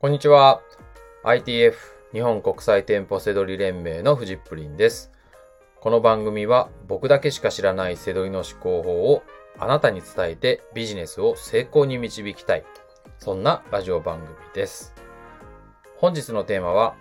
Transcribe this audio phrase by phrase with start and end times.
[0.00, 0.62] こんにちは。
[1.24, 1.74] ITF
[2.12, 5.10] 日本国際店舗セドリ連盟のフジップリンです。
[5.80, 9.24] この番組は僕だけしか知らないセドリの思考法を
[9.58, 12.64] あなたに伝えてビジネスを成功に導きたい。
[13.18, 14.94] そんなラジオ番組です。
[15.96, 16.94] 本日のテーマは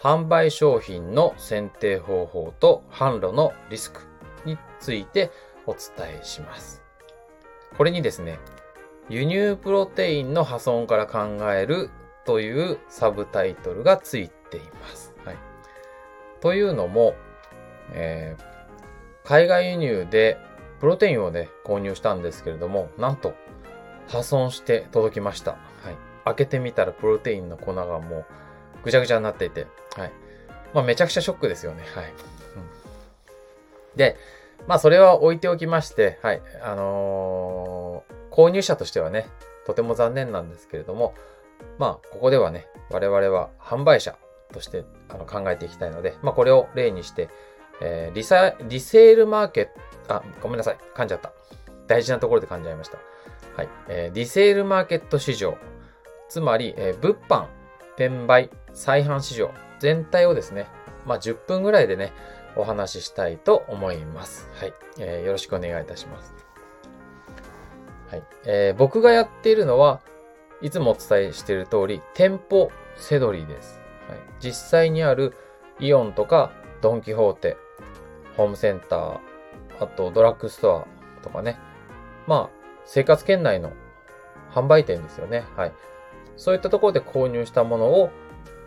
[0.00, 4.02] 販売商品の選定方法と販路のリスク
[4.44, 5.32] について
[5.66, 6.84] お伝えします。
[7.76, 8.38] これにですね、
[9.08, 11.90] 輸入プロテインの破損から考える
[12.28, 15.14] というサブタイトルがついています。
[15.24, 15.36] はい、
[16.42, 17.14] というのも、
[17.92, 18.42] えー
[19.24, 20.38] 海外輸入で
[20.80, 23.34] プロテインをね、購入したんですけれども、なんと
[24.08, 25.52] 破損して届きました。
[25.52, 25.58] はい。
[26.24, 28.26] 開けてみたらプロテインの粉がもう
[28.84, 30.12] ぐちゃぐちゃになっていて、はい。
[30.72, 31.82] まあめちゃくちゃショックですよね。
[31.94, 32.04] はい。
[32.04, 32.12] うん
[33.96, 34.16] で、
[34.66, 36.42] まあそれは置いておきまして、はい。
[36.62, 39.28] あのー購入者としてはね、
[39.66, 41.14] とても残念なんですけれども、
[41.78, 44.16] まあここではね、我々は販売者
[44.52, 47.28] としてあの考えていきたいので、まあこれを例にして、
[47.80, 50.78] えーリサ、リセールマーケット、あ、ごめんなさい。
[50.94, 51.32] 噛んじゃった。
[51.86, 52.98] 大事なところで噛んじゃいました。
[53.56, 53.68] はい。
[53.88, 55.56] えーリセールマーケット市場。
[56.28, 57.46] つまり、えー物販、
[57.96, 59.50] 転売、再販市場
[59.80, 60.66] 全体をですね、
[61.06, 62.12] まあ10分ぐらいでね、
[62.56, 64.48] お話ししたいと思います。
[64.54, 64.74] はい。
[64.98, 66.34] えーよろしくお願いいたします。
[68.10, 68.22] はい。
[68.46, 70.00] えー僕がやっているのは、
[70.60, 73.80] いつもお伝えしている通り、店舗セドリーです。
[74.08, 74.18] はい。
[74.40, 75.34] 実際にある
[75.78, 76.50] イオンとか
[76.80, 77.56] ドンキホーテ、
[78.36, 79.20] ホームセンター、
[79.80, 80.86] あとドラッグスト
[81.20, 81.58] アとかね。
[82.26, 83.72] まあ、生活圏内の
[84.52, 85.44] 販売店ですよね。
[85.56, 85.72] はい。
[86.36, 88.10] そういったところで購入したものを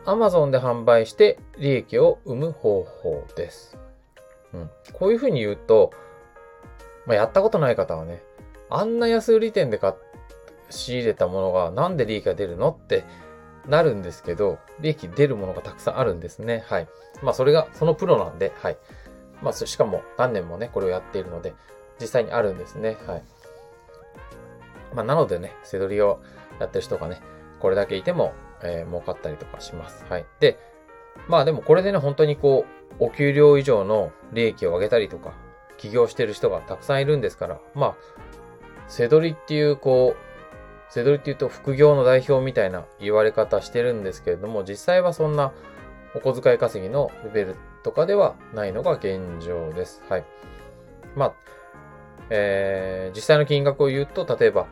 [0.05, 3.78] Amazon で販売して利益を生む方法です。
[4.53, 4.70] うん。
[4.94, 5.92] こういうふうに言うと、
[7.05, 8.23] まあ、やったことない方はね、
[8.70, 10.11] あんな安売り店で買って
[10.72, 13.05] 仕入れたものがなんで利益が出るのって
[13.67, 16.64] なるんですけど、利益出るものがたくさんあるんですね。
[16.67, 16.87] はい。
[17.21, 18.77] まあそれがそのプロなんで、はい。
[19.42, 21.54] まあしかも何年もね、これをやっているので、
[21.99, 22.98] 実際にあるんですね。
[23.05, 23.23] はい。
[24.95, 26.21] まあなのでね、セドリを
[26.60, 27.21] やってる人がね、
[27.60, 28.33] これだけいても、
[28.64, 30.05] えー儲かったりとかします。
[30.10, 30.26] はい。
[30.39, 30.58] で、
[31.27, 32.65] まあでもこれでね、本当にこ
[32.99, 35.33] う、お給料以上の利益を上げたりとか、
[35.77, 37.95] 起業してる人がたくさんいるんですから、まあ、
[38.87, 40.30] セドリっていうこう、
[40.92, 45.54] セドリって言うと副業の代表みたいな言われ方してるんですけれども、実際はそんな
[46.14, 50.04] お小遣い稼ぎのレベルとかではないのが現状です。
[50.10, 50.26] はい。
[51.16, 51.34] まあ、
[52.30, 54.68] えー、実際の金額を言うと、例えば、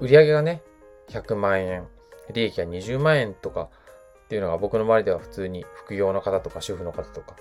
[0.00, 0.62] 売上がね、
[1.08, 1.86] 100万円、
[2.32, 3.68] 利益が20万円とか
[4.24, 7.36] っていうのが僕の周りでは普通に副業の方とか主婦の方とか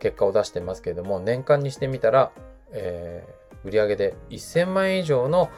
[0.00, 2.32] 結果を出してますけれども、年間にしてみたら、
[2.72, 5.50] えー、売上で1000万円以上の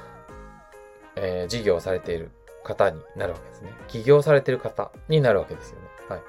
[1.17, 2.31] えー事業されている
[2.65, 3.73] 方になるわけですね。
[3.89, 5.87] 起業されている方になるわけですよね。
[6.09, 6.21] はい。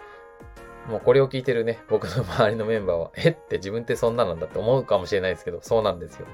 [0.90, 6.25] もうこれを聞いてるね、僕の周りのメンバーは、 えって自分ってそんななんだって思うかもしれないですけど、そうなんですよ。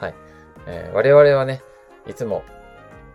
[0.00, 0.14] はい。
[0.66, 1.62] えー我々はね、
[2.06, 2.42] いつも、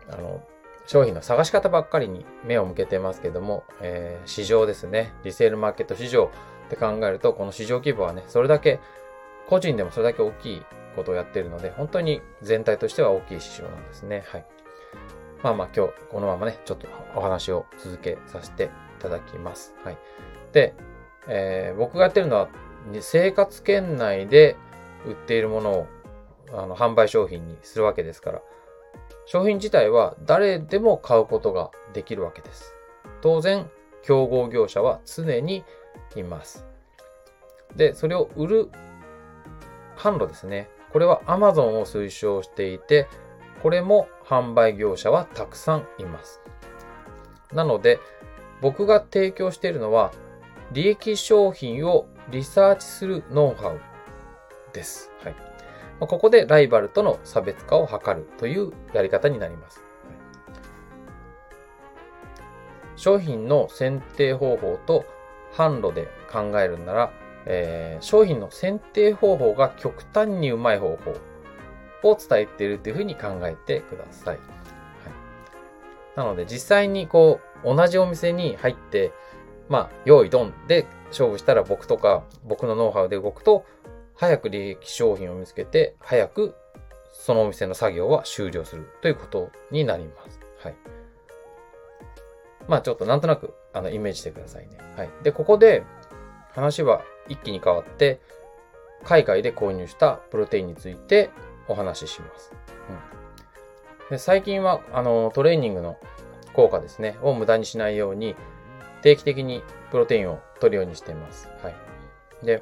[0.09, 0.41] あの、
[0.87, 5.13] 商品の探し方ばっかりに目を向けてますけども、えー市場ですね。
[5.23, 6.31] リセールマーケット市場
[6.65, 8.79] って考えると、この市場規模はね、それだけ、
[9.47, 10.65] 個人でもそれだけ大きい
[10.95, 14.23] ことをやっているので、本当に全体としては大きい市場なんですね。
[14.27, 14.45] はい。
[15.43, 18.69] まあまあ今日このままね、ちょっとお話を続けさせてい
[19.01, 19.73] ただきます。
[19.83, 19.97] はい。
[20.53, 20.73] で、
[21.27, 22.49] えー僕がやってるのは、
[22.99, 24.55] 生活圏内で
[25.05, 25.87] 売っているものを
[26.53, 28.41] あの販売商品にするわけですから、
[29.25, 32.73] 商品自体は誰でも買うことができるわけです。
[33.21, 33.69] 当然、
[34.03, 35.63] 競合業者は常に
[36.15, 36.65] います。
[37.75, 38.69] で、それを売る
[39.95, 40.69] 販路ですね。
[40.91, 43.07] これは Amazon を推奨していて、
[43.61, 46.39] これも販売業者はたくさんいます。
[47.51, 47.99] なので、
[48.61, 50.13] 僕が提供しているのは、
[50.71, 53.81] 利益商品をリサーチするノウハウ
[54.71, 55.11] です。
[55.21, 55.35] はい。
[55.99, 59.83] ここでライバルとの差別化を図るというやり方になります。
[62.95, 65.03] 商品の選定方法と
[65.51, 67.11] 販路で考えるなら、
[67.45, 71.13] えー商品の選定方法が極端にうまい方法
[72.03, 74.37] を伝えているというふうに考えてください。
[74.37, 74.45] はい、
[76.15, 79.11] なので実際にこう同じお店に入って、
[79.69, 83.65] まあ、用意ドンで勝負したら僕とか僕のノウハウで動くと、
[84.15, 86.55] 早く利益商品を見つけて、早く
[87.13, 90.39] そのお店の作業は終了するということになります。
[90.59, 90.75] はい。
[92.67, 94.77] まあちょっとなんとなくあのイメージしてくださいね。
[94.95, 95.09] はい。
[95.23, 95.83] で、ここで
[96.53, 98.19] 話は一気に変わって、
[99.03, 101.31] 海外で購入したプロテインについて
[101.67, 102.51] お話しします。
[102.89, 105.97] うん、で最近はあのトレーニングの
[106.53, 108.35] 効果ですね、を無駄にしないように、
[109.01, 111.49] 定期的にプロテインを取るようにしています。
[111.63, 112.45] はい。
[112.45, 112.61] で、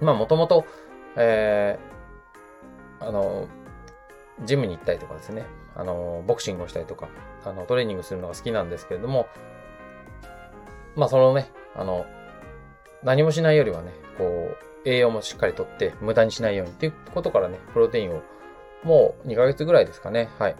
[0.00, 0.64] まあもともと、
[1.16, 3.46] えー、あの、
[4.44, 5.46] ジムに行ったりとかですね、
[5.76, 7.08] あの、ボクシングをしたりとか、
[7.44, 9.28] あの、トレーニングするのが好きなんですけれども、
[10.96, 12.06] まあそのね、あの、
[13.02, 18.22] 何もしないよりはね、こう、栄養もしっかりとって無駄にしないようにっていうことからね、プロテインを
[18.84, 20.56] もう2ヶ月ぐらいですかね、はい、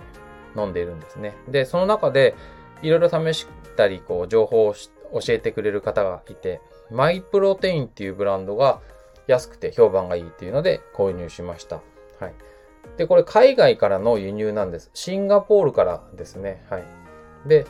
[0.56, 1.37] 飲んでいるんですね。
[1.49, 2.35] で、その中で
[2.82, 6.61] いろいろ試したり、こう、情報を教えてくれる方がいて、
[6.91, 8.81] マイプロテインっていうブランドが
[9.26, 11.76] 安くて評判がいいっていうので購入しました。
[12.21, 12.35] はい。
[12.97, 14.91] で、これ海外からの輸入なんです。
[14.94, 16.65] シンガポールからですね。
[16.71, 16.85] はい。
[17.47, 17.67] で、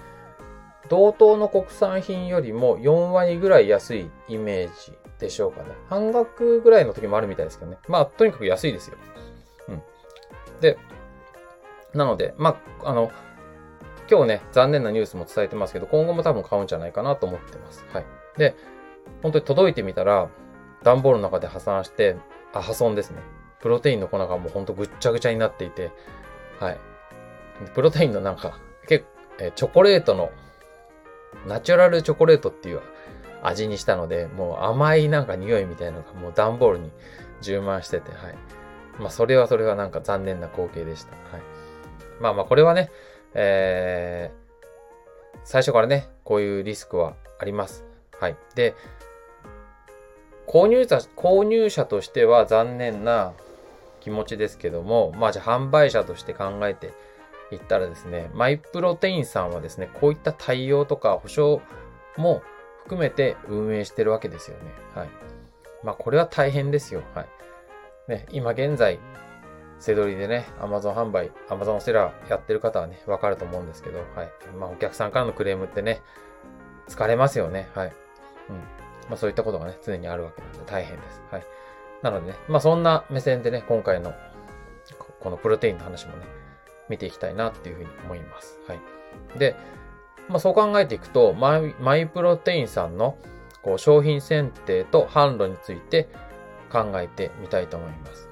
[0.89, 5.69] 同等の国産品よりも4割ぐらい安いイメージでしょうかね。
[5.89, 7.79] 半額ぐらいの時もあるみたいですけどね。
[7.89, 8.97] まあ、とにかく安いですよ。
[9.69, 9.83] うん。
[10.61, 10.79] で、
[11.95, 13.11] なので、まあ、あの、
[14.11, 17.87] 今日ね、残念なニュースも伝えてますけど、今後も多分買うんじゃないかなと思ってます。
[17.93, 18.05] はい。
[18.37, 18.55] で、
[19.23, 20.29] 本当に届いてみたら、
[20.83, 22.17] 段ボールの中で破産して、
[22.53, 23.23] あ、破損ですね。
[23.61, 25.91] プロテインの粉がもうほんとぐっちゃぐちゃになっていて、
[26.61, 26.79] はい。
[27.75, 30.31] プロテインのなんか、結構、えチョコレートの、
[31.47, 32.81] ナチュラルチョコレートっていう
[33.45, 36.91] 味にしたので、もう甘いなんか匂いみたいなのがもう段ボールに
[37.43, 38.35] 充満してて、はい。
[38.99, 41.13] まあそれはそれはなんか残念な光景でした。
[41.13, 41.43] はい。
[42.21, 42.91] まあまあこれはね、
[43.35, 47.85] えー、最初からね、こういうリスクはあります。
[48.19, 48.37] はい。
[48.55, 48.75] で、
[50.47, 53.35] 購入者、購入者としては残念な
[54.01, 56.93] 気持ちですけども、まあじゃあ販売者として考えて
[57.51, 61.61] いったらですね、マイプロテインさんはですね、こういった対応とか保証
[62.17, 62.43] も
[62.85, 64.65] 含めて運営してるわけですよね。
[64.95, 65.09] はい。
[65.83, 67.03] まあこれは大変ですよ。
[67.15, 67.29] はい。
[68.09, 69.01] ね、今現在、
[69.79, 74.31] セドリでね、Amazon 販売、Amazon セラーやってる方はね、わかると思うんですけど、はい。
[74.59, 76.03] まあ、お客さんからのクレームってね、
[76.89, 77.69] 疲れますよね。
[77.75, 77.93] はい。
[78.51, 78.57] うん。
[79.09, 81.23] まあ、そういったことがね、常にあるわけなんで大変です。
[81.31, 81.47] はい。
[82.03, 84.15] なのでね、まあ、そんな目線でね、今回の、
[85.21, 86.27] このプロテインの話もね、
[86.91, 88.61] 見ていきたいなっていうふうに思います。
[88.69, 89.39] はい。
[89.39, 89.57] で、
[90.29, 93.17] まあ、そう考えていくと、マイマイプロテインさんの
[93.63, 96.09] こう商品選定と販路について
[96.71, 98.29] 考えてみたいと思います。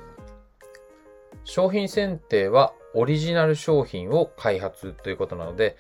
[1.45, 5.77] 商品選定はオリジナル商品を開発ということなので、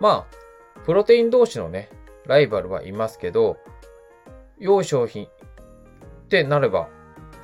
[0.00, 1.90] まあ、プロテイン同士のね、
[2.26, 3.56] ライバルはいますけど、
[4.58, 5.28] 良い商品っ
[6.28, 6.88] てなれば、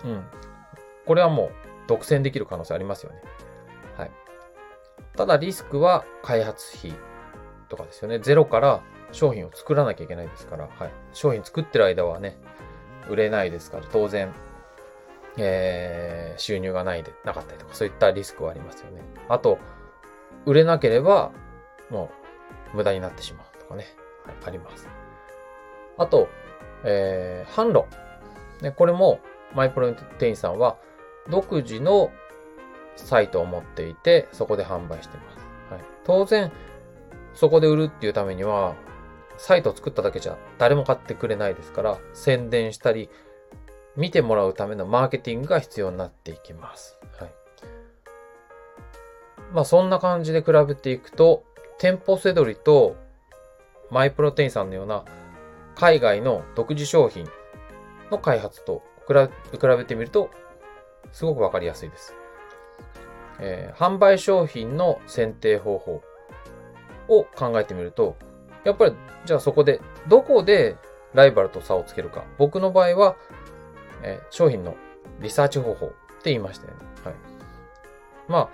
[0.05, 0.25] うん。
[1.07, 1.51] これはもう
[1.87, 3.23] 独占できる可能性ありますよね。
[3.97, 4.11] はい。
[5.17, 6.93] ただリスクは開発費
[7.69, 8.19] とかですよね。
[8.19, 8.81] ゼロから
[9.13, 10.91] 商品を作らなきゃいけないですから、はい。
[11.13, 12.39] 商品作ってる間はね、
[13.09, 14.33] 売れないですから、当然
[15.39, 19.03] えー、収入がないで、なかったりとか、そういったリスクはありますよね。
[19.29, 19.59] あと、
[20.47, 21.31] 売れなければ、
[21.91, 22.11] も
[22.73, 23.87] う、無駄になってしまうとかね、
[24.25, 24.89] はい、あります。
[25.99, 26.29] あと、
[26.85, 27.87] えー、販路。
[28.63, 29.21] ね、これも、
[29.55, 30.77] マイプロテインさんは、
[31.29, 32.11] 独自の
[32.97, 35.47] サイトを持っていて、そこで販売してます。
[35.71, 36.51] はい、当然、
[37.37, 38.75] そこで売るっていうためには、
[39.37, 43.11] サイトを作っただけじゃ誰も買ってくれないですから、宣伝したり、
[43.95, 46.99] 見てもらうためのマーケティングが必要になっていきます。
[47.19, 47.31] はい。
[49.53, 51.45] まあそんな感じで比べていくと、
[51.79, 52.97] 店舗セドリと
[53.91, 55.05] マイプロテインさんのような
[55.75, 57.29] 海外の独自商品
[58.11, 60.31] の開発と比べてみると、
[61.13, 62.15] すごくわかりやすいです。
[63.39, 66.03] えー、販売商品の選定方法
[67.09, 68.17] を考えてみると、
[68.65, 68.95] やっぱり、
[69.25, 70.77] じゃあそこで、どこで
[71.15, 72.25] ライバルと差をつけるか。
[72.39, 73.17] 僕の場合は、
[74.03, 74.77] えー、商品の
[75.21, 75.91] リサーチ方法っ
[76.23, 76.79] て言いましたよね。
[77.05, 77.15] はい。
[78.29, 78.49] まあ、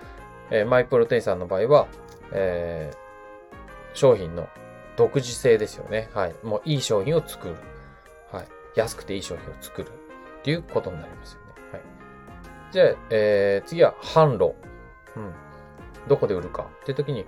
[0.50, 1.88] えー、マイプロテインさんの場合は、
[2.32, 3.56] えー、
[3.94, 4.48] 商品の
[4.96, 6.10] 独自性ですよね。
[6.12, 6.34] はい。
[6.42, 7.56] もういい商品を作る。
[8.30, 8.48] はい。
[8.74, 9.88] 安くていい商品を作る。
[9.88, 11.46] っていうことになりますよね。
[11.72, 11.82] はい。
[12.70, 14.54] じゃあ、えー、次は販路。
[15.16, 15.32] うん。
[16.08, 17.24] どこで売るかっていう時に、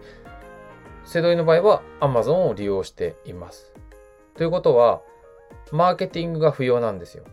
[1.05, 3.73] セドリの場合は Amazon を利用しています。
[4.35, 5.03] ということは、
[5.71, 7.25] マーケティングが不要なんですよ。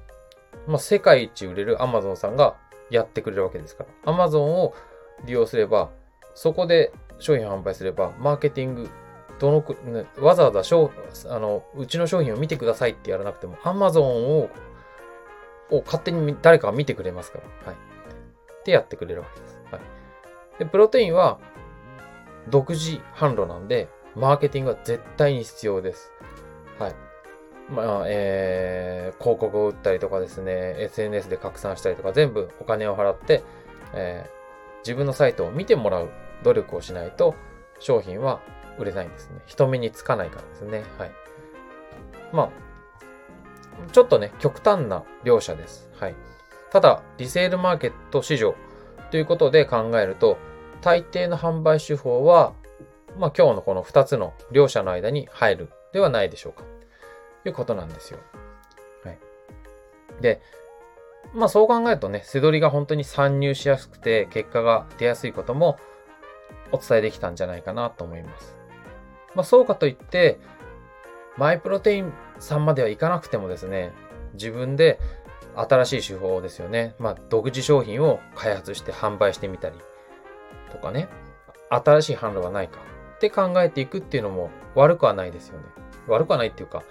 [0.67, 2.55] まあ、世界一売れる Amazon さんが
[2.89, 4.13] やってくれるわけですから。
[4.13, 4.73] Amazon を
[5.25, 5.89] 利用すれば、
[6.35, 8.89] そこで商品販売すれば、マーケティング、
[9.39, 10.91] どのく、ね、わざわざ商、
[11.27, 14.49] あの、うちの商品を見てくださいってやらなくても、Amazon を、
[15.71, 17.71] を勝手に誰かが見てくれますから。
[17.71, 17.75] はい。
[17.75, 19.61] ってやってくれるわけです。
[19.71, 19.81] はい。
[20.59, 21.39] で、プロテインは、
[22.49, 26.11] 独自販路なんで、マーケティングは絶対に必要です。
[26.79, 26.95] はい。
[27.69, 33.43] まあ、えー、広告を打ったりとかですね、SNS で拡散したりとか、全部お金を払って、
[33.93, 36.09] えー、自分のサイトを見てもらう
[36.43, 37.35] 努力をしないと、
[37.79, 38.41] 商品は
[38.77, 39.39] 売れないんですね。
[39.45, 40.83] 人目につかないからですね。
[40.97, 41.11] はい。
[42.33, 42.49] まあ、
[43.91, 45.89] ちょっとね、極端な両者です。
[45.97, 46.15] はい。
[46.71, 48.55] ただ、リセールマーケット市場
[49.11, 50.37] ということで考えると、
[50.81, 52.53] 大抵の販売手法は、
[53.17, 56.63] まあ今日のこの2つの両者の間に入るではないでしょうか。
[57.43, 58.19] ということなんですよ。
[59.03, 59.19] はい。
[60.21, 60.41] で、
[61.33, 65.77] まあそう考えるとね、背取りが本当に参入しやすくて結果が出やすいことも
[66.71, 68.55] お伝えできたんじゃないかなと思います。
[69.35, 70.39] まあそうかといって、
[71.37, 73.93] マイプロテインさんまではいかなくてもですね、
[74.33, 74.99] 自分で
[75.55, 76.95] 新しい手法ですよね。
[76.97, 79.75] まあ独自商品を開発して販売してみたり
[80.71, 81.09] とかね、
[81.69, 82.79] 新しい販路はないか
[83.15, 85.65] って考えていくっていうのも悪くはないですよね。
[86.07, 86.83] 悪くはないっていうか、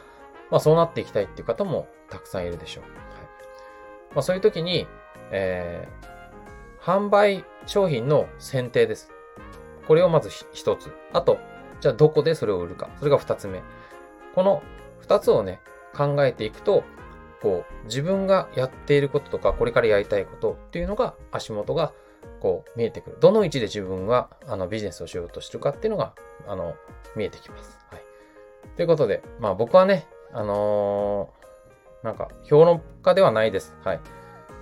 [0.51, 2.85] まあそうなっていきたいっていう方もたくさんいるでしょう。
[2.85, 2.93] はい。
[4.15, 4.87] まあそういう時に、
[5.31, 9.11] えー、販売商品の選定です。
[9.87, 10.93] これをまず一つ。
[11.13, 11.39] あと、
[11.81, 12.91] じゃあどこでそれを売るか。
[12.99, 13.63] それが二つ目。
[14.35, 14.63] この
[15.01, 15.61] 二つをね、
[15.97, 16.85] 考えていくと、
[17.43, 21.93] こう、自分がやっていることとか、これからやりたいことっていうのが、足元が、
[22.41, 23.19] こう、見えてくる。
[23.21, 26.15] どの位置で自分は、あの、ビジネスをしようとしてるかっていうのが、
[26.47, 26.75] あの、
[27.17, 27.79] 見えてきます。
[27.91, 28.03] はい。
[28.77, 33.77] ということで、まあ僕はね、あのー、なんか、評論家ではないです。
[33.85, 34.01] はい。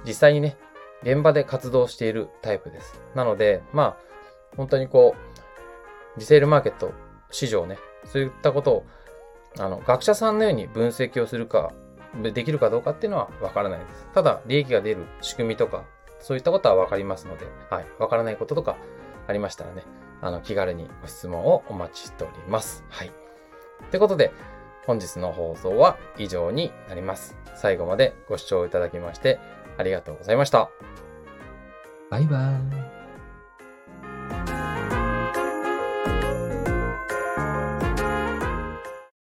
[0.05, 0.57] 実際にね、
[1.03, 3.01] 現場で活動しているタイプです。
[3.15, 3.97] なので、まあ、
[4.57, 5.15] 本当にこ
[6.17, 6.93] う、リセールマーケット、
[7.31, 8.87] 市場ね、そういったことを、
[9.59, 11.73] あの、学者さんのように分析をするか、
[12.23, 14.09] できるかどうかっていうのはわからないです。
[14.15, 15.85] ただ、利益が出る仕組みとか、
[16.21, 17.87] そういったことはわかりますので、はい。
[17.99, 18.77] わからないこととか
[19.27, 19.85] ありましたらね、
[20.21, 22.85] あの、気軽にご質問をお待ちしております。
[22.89, 23.09] はい。
[23.09, 24.33] ってことで、
[24.87, 27.37] 本日の放送は以上になります。
[27.55, 29.39] 最後までご視聴いただきまして
[29.77, 30.71] ありがとうございました。
[32.11, 32.78] バイバーイ。